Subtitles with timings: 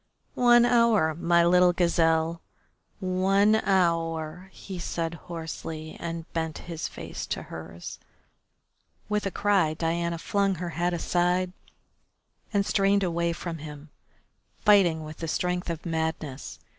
[0.33, 2.41] "One hour, my little gazelle,
[2.99, 7.99] one hour" he said hoarsely, and bent his face to hers.
[9.09, 11.53] With a cry Diana flung her head aside
[12.51, 13.89] and strained away from him,
[14.65, 16.57] fighting with the strength of madness.